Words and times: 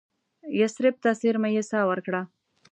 یثرب 0.59 0.95
ته 1.03 1.09
څېرمه 1.19 1.49
یې 1.55 1.63
ساه 1.69 1.85
ورکړه. 1.89 2.21